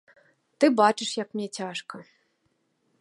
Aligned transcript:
Ты 0.63 0.69
бачыш, 0.79 1.11
як 1.23 1.29
мне 1.35 1.47
цяжка. 1.59 1.95